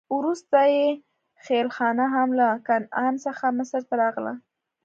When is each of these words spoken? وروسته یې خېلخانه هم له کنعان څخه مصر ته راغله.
وروسته 0.17 0.57
یې 0.75 0.87
خېلخانه 1.45 2.05
هم 2.15 2.29
له 2.39 2.47
کنعان 2.67 3.13
څخه 3.25 3.45
مصر 3.57 3.81
ته 3.87 3.93
راغله. 4.01 4.33